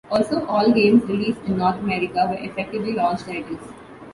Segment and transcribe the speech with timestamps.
[0.09, 3.69] Also all games released in North America were effectively launch titles.